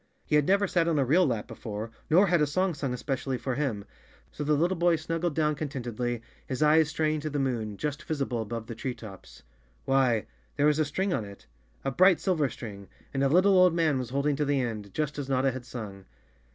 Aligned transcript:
He 0.25 0.35
had 0.35 0.47
never 0.47 0.65
sat 0.67 0.87
on 0.87 0.97
a 0.97 1.05
real 1.05 1.27
lap 1.27 1.47
before, 1.47 1.91
nor 2.09 2.25
had 2.25 2.41
a 2.41 2.47
song 2.47 2.73
sung 2.73 2.91
es¬ 2.91 3.03
pecially 3.03 3.39
for 3.39 3.53
him. 3.53 3.85
So 4.31 4.43
the 4.43 4.55
little 4.55 4.75
boy 4.75 4.95
snuggled 4.95 5.35
down 5.35 5.55
con¬ 5.55 5.69
tentedly, 5.69 6.21
his 6.47 6.63
eyes 6.63 6.89
straying 6.89 7.19
to 7.19 7.29
the 7.29 7.37
moon, 7.37 7.77
just 7.77 8.01
visible 8.05 8.41
above 8.41 8.65
the 8.65 8.73
tree 8.73 8.95
tops. 8.95 9.43
Why, 9.85 10.25
there 10.55 10.65
was 10.65 10.79
a 10.79 10.85
string 10.85 11.13
on 11.13 11.23
it, 11.23 11.45
a 11.85 11.91
bright 11.91 12.19
silver 12.19 12.49
string, 12.49 12.87
and 13.13 13.23
a 13.23 13.29
little, 13.29 13.55
old 13.55 13.75
man 13.75 13.99
was 13.99 14.09
holding 14.09 14.35
to 14.37 14.45
the 14.45 14.59
end, 14.59 14.91
just 14.95 15.19
as 15.19 15.29
Notta 15.29 15.51
had 15.51 15.67
sung! 15.67 16.05